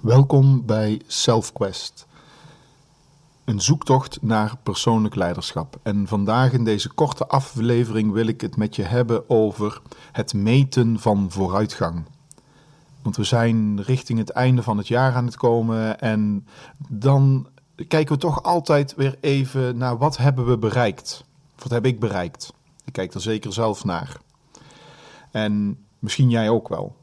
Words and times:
Welkom 0.00 0.66
bij 0.66 1.00
SelfQuest, 1.06 2.06
een 3.44 3.60
zoektocht 3.60 4.22
naar 4.22 4.56
persoonlijk 4.62 5.14
leiderschap. 5.14 5.78
En 5.82 6.06
vandaag 6.06 6.52
in 6.52 6.64
deze 6.64 6.92
korte 6.92 7.26
aflevering 7.26 8.12
wil 8.12 8.26
ik 8.26 8.40
het 8.40 8.56
met 8.56 8.76
je 8.76 8.82
hebben 8.82 9.30
over 9.30 9.80
het 10.12 10.34
meten 10.34 11.00
van 11.00 11.30
vooruitgang. 11.30 12.04
Want 13.02 13.16
we 13.16 13.24
zijn 13.24 13.82
richting 13.82 14.18
het 14.18 14.30
einde 14.30 14.62
van 14.62 14.76
het 14.76 14.88
jaar 14.88 15.14
aan 15.14 15.26
het 15.26 15.36
komen 15.36 16.00
en 16.00 16.46
dan 16.88 17.48
kijken 17.88 18.14
we 18.14 18.20
toch 18.20 18.42
altijd 18.42 18.94
weer 18.94 19.16
even 19.20 19.76
naar 19.76 19.98
wat 19.98 20.16
hebben 20.16 20.46
we 20.46 20.58
bereikt. 20.58 21.24
Wat 21.58 21.70
heb 21.70 21.86
ik 21.86 22.00
bereikt? 22.00 22.52
Ik 22.84 22.92
kijk 22.92 23.14
er 23.14 23.20
zeker 23.20 23.52
zelf 23.52 23.84
naar. 23.84 24.16
En 25.30 25.78
misschien 25.98 26.30
jij 26.30 26.48
ook 26.48 26.68
wel. 26.68 26.97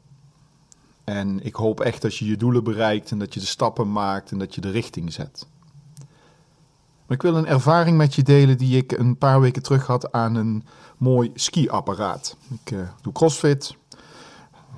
En 1.06 1.44
ik 1.44 1.54
hoop 1.54 1.80
echt 1.80 2.02
dat 2.02 2.16
je 2.16 2.24
je 2.24 2.36
doelen 2.36 2.64
bereikt 2.64 3.10
en 3.10 3.18
dat 3.18 3.34
je 3.34 3.40
de 3.40 3.46
stappen 3.46 3.92
maakt 3.92 4.30
en 4.30 4.38
dat 4.38 4.54
je 4.54 4.60
de 4.60 4.70
richting 4.70 5.12
zet. 5.12 5.46
Maar 7.06 7.16
ik 7.16 7.22
wil 7.22 7.36
een 7.36 7.46
ervaring 7.46 7.96
met 7.96 8.14
je 8.14 8.22
delen 8.22 8.58
die 8.58 8.76
ik 8.76 8.92
een 8.92 9.16
paar 9.16 9.40
weken 9.40 9.62
terug 9.62 9.86
had 9.86 10.12
aan 10.12 10.34
een 10.34 10.64
mooi 10.96 11.30
skiapparaat. 11.34 12.36
Ik 12.64 12.70
uh, 12.70 12.88
doe 13.02 13.12
crossfit, 13.12 13.76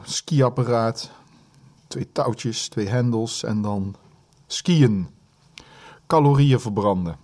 skiapparaat, 0.03 1.11
twee 1.87 2.13
touwtjes, 2.13 2.69
twee 2.69 2.89
hendels 2.89 3.45
en 3.45 3.63
dan 3.63 3.97
skiën. 4.47 5.09
Calorieën 6.07 6.61
verbranden. 6.61 7.17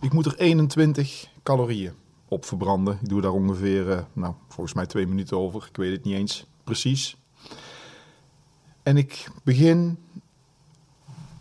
Ik 0.00 0.12
moet 0.12 0.26
er 0.26 0.38
21 0.38 1.28
calorieën 1.42 1.92
op 2.28 2.44
verbranden. 2.44 2.98
Ik 3.02 3.08
doe 3.08 3.20
daar 3.20 3.32
ongeveer, 3.32 3.88
uh, 3.88 3.98
nou, 4.12 4.34
volgens 4.48 4.74
mij 4.74 4.86
twee 4.86 5.06
minuten 5.06 5.38
over. 5.38 5.66
Ik 5.68 5.76
weet 5.76 5.92
het 5.92 6.04
niet 6.04 6.14
eens 6.14 6.46
precies. 6.64 7.16
En 8.82 8.96
ik 8.96 9.28
begin 9.44 9.98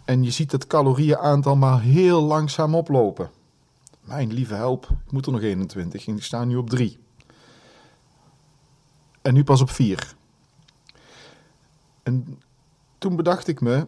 en 0.06 0.24
je 0.24 0.32
ziet 0.32 0.52
het 0.52 0.68
calorieënaantal 0.68 1.56
maar 1.56 1.82
heel 1.82 2.22
langzaam 2.22 2.76
oplopen. 2.76 3.30
Mijn 4.02 4.34
lieve 4.34 4.54
help, 4.54 4.88
ik 5.06 5.12
moet 5.12 5.26
er 5.26 5.32
nog 5.32 5.42
21 5.42 6.08
en 6.08 6.16
ik 6.16 6.24
sta 6.24 6.44
nu 6.44 6.56
op 6.56 6.70
3. 6.70 7.00
En 9.22 9.34
nu 9.34 9.44
pas 9.44 9.62
op 9.62 9.70
4. 9.70 10.16
En 12.04 12.42
toen 12.98 13.16
bedacht 13.16 13.48
ik 13.48 13.62
me, 13.62 13.88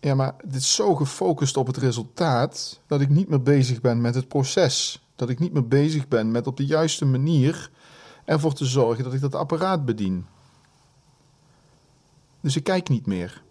ja 0.00 0.14
maar 0.14 0.34
dit 0.44 0.54
is 0.54 0.74
zo 0.74 0.94
gefocust 0.94 1.56
op 1.56 1.66
het 1.66 1.76
resultaat 1.76 2.80
dat 2.86 3.00
ik 3.00 3.08
niet 3.08 3.28
meer 3.28 3.42
bezig 3.42 3.80
ben 3.80 4.00
met 4.00 4.14
het 4.14 4.28
proces. 4.28 5.04
Dat 5.16 5.28
ik 5.28 5.38
niet 5.38 5.52
meer 5.52 5.68
bezig 5.68 6.08
ben 6.08 6.30
met 6.30 6.46
op 6.46 6.56
de 6.56 6.66
juiste 6.66 7.04
manier 7.04 7.70
ervoor 8.26 8.52
te 8.52 8.64
zorgen 8.64 9.04
dat 9.04 9.12
ik 9.12 9.20
dat 9.20 9.34
apparaat 9.34 9.84
bedien. 9.84 10.26
Dus 12.40 12.56
ik 12.56 12.64
kijk 12.64 12.88
niet 12.88 13.06
meer. 13.06 13.42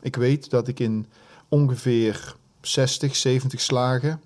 Ik 0.00 0.16
weet 0.16 0.50
dat 0.50 0.68
ik 0.68 0.80
in 0.80 1.06
ongeveer 1.48 2.36
60, 2.60 3.16
70 3.16 3.60
slagen 3.60 4.22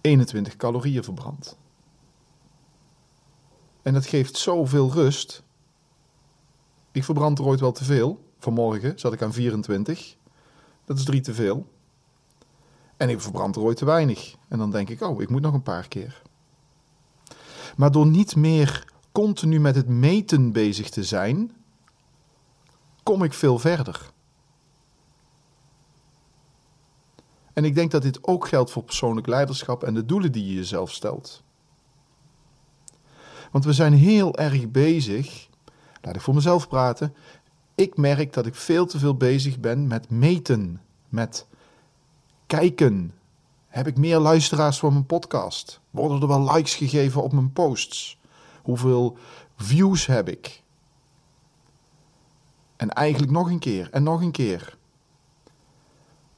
21 0.00 0.56
calorieën 0.56 1.04
verbrand. 1.04 1.56
En 3.82 3.92
dat 3.94 4.06
geeft 4.06 4.36
zoveel 4.36 4.92
rust. 4.92 5.42
Ik 6.92 7.04
verbrand 7.04 7.38
er 7.38 7.44
ooit 7.44 7.60
wel 7.60 7.72
te 7.72 7.84
veel. 7.84 8.24
Vanmorgen 8.38 8.98
zat 8.98 9.12
ik 9.12 9.22
aan 9.22 9.32
24. 9.32 10.16
Dat 10.84 10.98
is 10.98 11.04
drie 11.04 11.20
te 11.20 11.34
veel. 11.34 11.66
En 12.96 13.08
ik 13.08 13.20
verbrand 13.20 13.56
er 13.56 13.62
ooit 13.62 13.76
te 13.76 13.84
weinig. 13.84 14.34
En 14.48 14.58
dan 14.58 14.70
denk 14.70 14.88
ik, 14.88 15.00
oh, 15.00 15.22
ik 15.22 15.28
moet 15.28 15.42
nog 15.42 15.54
een 15.54 15.62
paar 15.62 15.88
keer. 15.88 16.22
Maar 17.80 17.90
door 17.90 18.06
niet 18.06 18.36
meer 18.36 18.84
continu 19.12 19.60
met 19.60 19.74
het 19.74 19.88
meten 19.88 20.52
bezig 20.52 20.90
te 20.90 21.04
zijn, 21.04 21.52
kom 23.02 23.22
ik 23.22 23.32
veel 23.32 23.58
verder. 23.58 24.10
En 27.52 27.64
ik 27.64 27.74
denk 27.74 27.90
dat 27.90 28.02
dit 28.02 28.26
ook 28.26 28.48
geldt 28.48 28.70
voor 28.70 28.82
persoonlijk 28.82 29.26
leiderschap 29.26 29.82
en 29.82 29.94
de 29.94 30.04
doelen 30.04 30.32
die 30.32 30.46
je 30.46 30.54
jezelf 30.54 30.92
stelt. 30.92 31.42
Want 33.50 33.64
we 33.64 33.72
zijn 33.72 33.92
heel 33.92 34.36
erg 34.36 34.70
bezig, 34.70 35.48
laat 36.02 36.14
ik 36.14 36.20
voor 36.20 36.34
mezelf 36.34 36.68
praten. 36.68 37.14
Ik 37.74 37.96
merk 37.96 38.32
dat 38.32 38.46
ik 38.46 38.54
veel 38.54 38.86
te 38.86 38.98
veel 38.98 39.16
bezig 39.16 39.60
ben 39.60 39.86
met 39.86 40.10
meten, 40.10 40.80
met 41.08 41.46
kijken, 42.46 43.14
heb 43.70 43.86
ik 43.86 43.96
meer 43.96 44.18
luisteraars 44.18 44.78
voor 44.78 44.92
mijn 44.92 45.06
podcast? 45.06 45.80
Worden 45.90 46.20
er 46.20 46.28
wel 46.28 46.52
likes 46.52 46.74
gegeven 46.74 47.22
op 47.22 47.32
mijn 47.32 47.52
posts? 47.52 48.18
Hoeveel 48.62 49.16
views 49.56 50.06
heb 50.06 50.28
ik? 50.28 50.62
En 52.76 52.90
eigenlijk 52.90 53.32
nog 53.32 53.50
een 53.50 53.58
keer 53.58 53.88
en 53.90 54.02
nog 54.02 54.20
een 54.20 54.30
keer. 54.30 54.78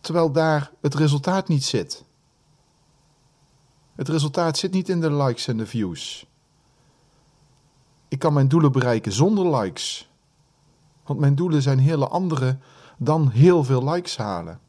Terwijl 0.00 0.32
daar 0.32 0.70
het 0.81 0.94
resultaat 0.94 1.48
niet 1.48 1.65
zit. 1.65 2.04
Het 3.94 4.09
resultaat 4.09 4.59
zit 4.59 4.72
niet 4.72 4.88
in 4.88 5.00
de 5.00 5.12
likes 5.12 5.47
en 5.47 5.56
de 5.56 5.66
views. 5.66 6.26
Ik 8.09 8.19
kan 8.19 8.32
mijn 8.32 8.49
doelen 8.49 8.72
bereiken 8.72 9.12
zonder 9.12 9.56
likes. 9.56 10.10
Want 11.04 11.20
mijn 11.20 11.34
doelen 11.34 11.62
zijn 11.62 11.78
hele 11.78 12.09
andere 12.09 12.59
dan 12.99 13.31
heel 13.31 13.64
veel 13.64 13.91
likes 13.91 14.16
halen. 14.16 14.60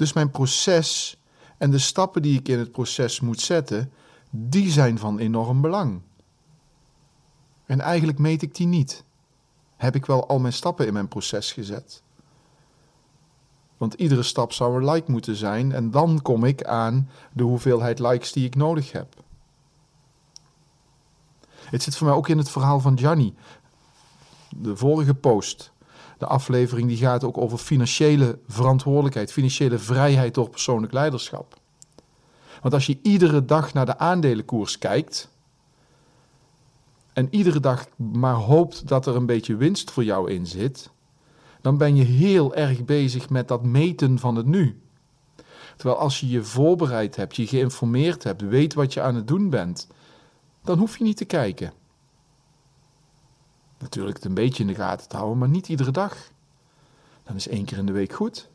Dus 0.00 0.12
mijn 0.12 0.30
proces 0.30 1.16
en 1.58 1.70
de 1.70 1.78
stappen 1.78 2.22
die 2.22 2.38
ik 2.38 2.48
in 2.48 2.58
het 2.58 2.72
proces 2.72 3.20
moet 3.20 3.40
zetten, 3.40 3.92
die 4.30 4.70
zijn 4.70 4.98
van 4.98 5.18
enorm 5.18 5.60
belang. 5.60 6.00
En 7.66 7.80
eigenlijk 7.80 8.18
meet 8.18 8.42
ik 8.42 8.54
die 8.54 8.66
niet. 8.66 9.04
Heb 9.76 9.94
ik 9.94 10.06
wel 10.06 10.28
al 10.28 10.38
mijn 10.38 10.52
stappen 10.52 10.86
in 10.86 10.92
mijn 10.92 11.08
proces 11.08 11.52
gezet? 11.52 12.02
Want 13.76 13.94
iedere 13.94 14.22
stap 14.22 14.52
zou 14.52 14.76
een 14.76 14.90
like 14.90 15.10
moeten 15.10 15.36
zijn 15.36 15.72
en 15.72 15.90
dan 15.90 16.22
kom 16.22 16.44
ik 16.44 16.64
aan 16.64 17.10
de 17.32 17.42
hoeveelheid 17.42 17.98
likes 17.98 18.32
die 18.32 18.46
ik 18.46 18.54
nodig 18.54 18.92
heb. 18.92 19.22
Het 21.48 21.82
zit 21.82 21.96
voor 21.96 22.06
mij 22.06 22.16
ook 22.16 22.28
in 22.28 22.38
het 22.38 22.50
verhaal 22.50 22.80
van 22.80 22.98
Gianni. 22.98 23.34
De 24.48 24.76
vorige 24.76 25.14
post 25.14 25.72
de 26.20 26.26
aflevering 26.26 26.88
die 26.88 26.96
gaat 26.96 27.24
ook 27.24 27.38
over 27.38 27.58
financiële 27.58 28.38
verantwoordelijkheid, 28.48 29.32
financiële 29.32 29.78
vrijheid 29.78 30.34
door 30.34 30.50
persoonlijk 30.50 30.92
leiderschap. 30.92 31.58
Want 32.62 32.74
als 32.74 32.86
je 32.86 32.98
iedere 33.02 33.44
dag 33.44 33.72
naar 33.72 33.86
de 33.86 33.98
aandelenkoers 33.98 34.78
kijkt 34.78 35.30
en 37.12 37.28
iedere 37.30 37.60
dag 37.60 37.86
maar 37.96 38.34
hoopt 38.34 38.88
dat 38.88 39.06
er 39.06 39.16
een 39.16 39.26
beetje 39.26 39.56
winst 39.56 39.90
voor 39.90 40.04
jou 40.04 40.30
in 40.30 40.46
zit, 40.46 40.90
dan 41.60 41.76
ben 41.76 41.96
je 41.96 42.04
heel 42.04 42.54
erg 42.54 42.84
bezig 42.84 43.30
met 43.30 43.48
dat 43.48 43.62
meten 43.62 44.18
van 44.18 44.36
het 44.36 44.46
nu. 44.46 44.80
Terwijl 45.76 45.98
als 45.98 46.20
je 46.20 46.28
je 46.28 46.42
voorbereid 46.42 47.16
hebt, 47.16 47.36
je 47.36 47.46
geïnformeerd 47.46 48.22
hebt, 48.22 48.42
weet 48.42 48.74
wat 48.74 48.92
je 48.92 49.00
aan 49.00 49.14
het 49.14 49.28
doen 49.28 49.50
bent, 49.50 49.88
dan 50.62 50.78
hoef 50.78 50.98
je 50.98 51.04
niet 51.04 51.16
te 51.16 51.24
kijken. 51.24 51.72
Natuurlijk 53.80 54.16
het 54.16 54.24
een 54.24 54.34
beetje 54.34 54.62
in 54.62 54.68
de 54.68 54.74
gaten 54.74 55.08
te 55.08 55.16
houden, 55.16 55.38
maar 55.38 55.48
niet 55.48 55.68
iedere 55.68 55.90
dag. 55.90 56.16
Dan 57.22 57.36
is 57.36 57.48
één 57.48 57.64
keer 57.64 57.78
in 57.78 57.86
de 57.86 57.92
week 57.92 58.12
goed. 58.12 58.48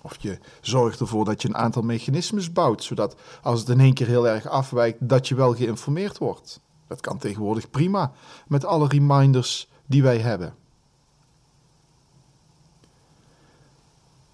Of 0.00 0.16
je 0.18 0.38
zorgt 0.60 1.00
ervoor 1.00 1.24
dat 1.24 1.42
je 1.42 1.48
een 1.48 1.56
aantal 1.56 1.82
mechanismes 1.82 2.52
bouwt, 2.52 2.84
zodat 2.84 3.16
als 3.42 3.60
het 3.60 3.68
in 3.68 3.80
één 3.80 3.94
keer 3.94 4.06
heel 4.06 4.28
erg 4.28 4.46
afwijkt, 4.46 5.08
dat 5.08 5.28
je 5.28 5.34
wel 5.34 5.54
geïnformeerd 5.54 6.18
wordt. 6.18 6.60
Dat 6.86 7.00
kan 7.00 7.18
tegenwoordig 7.18 7.70
prima 7.70 8.12
met 8.46 8.64
alle 8.64 8.88
reminders 8.88 9.68
die 9.86 10.02
wij 10.02 10.18
hebben. 10.18 10.54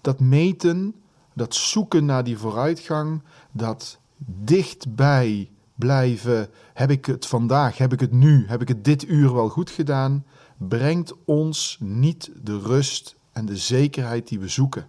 Dat 0.01 0.19
meten, 0.19 0.95
dat 1.33 1.55
zoeken 1.55 2.05
naar 2.05 2.23
die 2.23 2.37
vooruitgang, 2.37 3.23
dat 3.51 3.99
dichtbij 4.25 5.51
blijven, 5.75 6.49
heb 6.73 6.89
ik 6.89 7.05
het 7.05 7.25
vandaag, 7.25 7.77
heb 7.77 7.93
ik 7.93 7.99
het 7.99 8.11
nu, 8.11 8.47
heb 8.47 8.61
ik 8.61 8.67
het 8.67 8.83
dit 8.83 9.07
uur 9.07 9.33
wel 9.33 9.49
goed 9.49 9.69
gedaan, 9.69 10.25
brengt 10.57 11.13
ons 11.25 11.77
niet 11.79 12.31
de 12.41 12.59
rust 12.59 13.15
en 13.31 13.45
de 13.45 13.57
zekerheid 13.57 14.27
die 14.27 14.39
we 14.39 14.47
zoeken. 14.47 14.87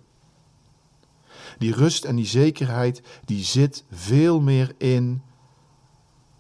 Die 1.59 1.75
rust 1.75 2.05
en 2.05 2.17
die 2.17 2.27
zekerheid 2.27 3.03
die 3.25 3.45
zit 3.45 3.85
veel 3.91 4.41
meer 4.41 4.75
in 4.79 5.23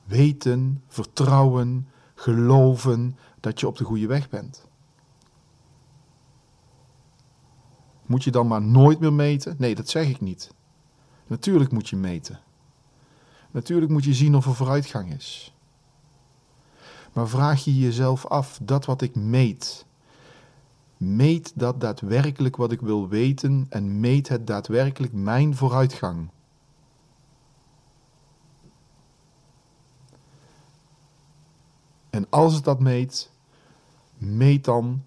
weten, 0.05 0.83
vertrouwen, 0.89 1.89
geloven 2.15 3.17
dat 3.41 3.61
je 3.61 3.67
op 3.67 3.77
de 3.77 3.85
goede 3.85 4.07
weg 4.07 4.29
bent. 4.29 4.67
Moet 8.07 8.25
je 8.25 8.31
dan 8.31 8.47
maar 8.47 8.63
nooit 8.63 9.01
meer 9.01 9.13
meten? 9.13 9.55
Nee, 9.59 9.75
dat 9.75 9.89
zeg 9.89 10.09
ik 10.09 10.21
niet. 10.21 10.51
Natuurlijk 11.27 11.71
moet 11.73 11.89
je 11.89 11.97
meten. 11.97 12.41
Natuurlijk 13.55 13.91
moet 13.91 14.05
je 14.05 14.15
zien 14.15 14.37
of 14.37 14.47
er 14.47 14.55
vooruitgang 14.55 15.13
is. 15.13 15.55
Maar 17.13 17.29
vraag 17.29 17.65
je 17.65 17.79
jezelf 17.79 18.27
af, 18.27 18.59
dat 18.63 18.85
wat 18.85 19.03
ik 19.03 19.15
meet, 19.15 19.87
meet 20.97 21.53
dat 21.55 21.81
daadwerkelijk 21.81 22.57
wat 22.57 22.73
ik 22.73 22.81
wil 22.81 23.09
weten 23.09 23.67
en 23.69 24.01
meet 24.01 24.29
het 24.29 24.47
daadwerkelijk 24.47 25.13
mijn 25.13 25.57
vooruitgang? 25.57 26.29
En 32.11 32.27
als 32.31 32.55
het 32.55 32.65
dat 32.65 32.81
meet, 32.81 33.31
meet 34.17 34.65
dan 34.65 35.05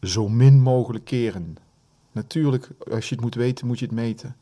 zo 0.00 0.28
min 0.28 0.60
mogelijk 0.60 1.04
keren. 1.04 1.56
Natuurlijk, 2.12 2.70
als 2.90 3.08
je 3.08 3.14
het 3.14 3.24
moet 3.24 3.34
weten, 3.34 3.66
moet 3.66 3.78
je 3.78 3.86
het 3.86 3.94
meten. 3.94 4.36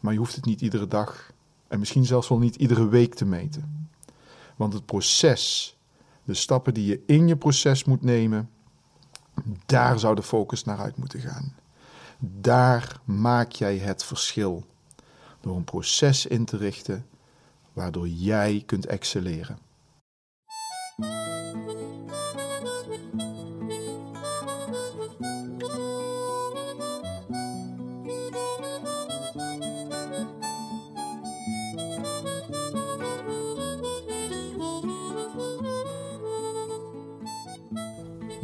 Maar 0.00 0.12
je 0.12 0.18
hoeft 0.18 0.36
het 0.36 0.44
niet 0.44 0.60
iedere 0.60 0.88
dag 0.88 1.32
en 1.68 1.78
misschien 1.78 2.04
zelfs 2.04 2.28
wel 2.28 2.38
niet 2.38 2.56
iedere 2.56 2.88
week 2.88 3.14
te 3.14 3.24
meten. 3.24 3.88
Want 4.56 4.72
het 4.72 4.86
proces, 4.86 5.76
de 6.24 6.34
stappen 6.34 6.74
die 6.74 6.86
je 6.86 7.02
in 7.06 7.28
je 7.28 7.36
proces 7.36 7.84
moet 7.84 8.02
nemen, 8.02 8.50
daar 9.66 9.98
zou 9.98 10.14
de 10.14 10.22
focus 10.22 10.64
naar 10.64 10.78
uit 10.78 10.96
moeten 10.96 11.20
gaan. 11.20 11.54
Daar 12.18 13.00
maak 13.04 13.52
jij 13.52 13.76
het 13.76 14.04
verschil. 14.04 14.64
Door 15.40 15.56
een 15.56 15.64
proces 15.64 16.26
in 16.26 16.44
te 16.44 16.56
richten 16.56 17.06
waardoor 17.72 18.08
jij 18.08 18.62
kunt 18.66 18.86
excelleren. 18.86 19.58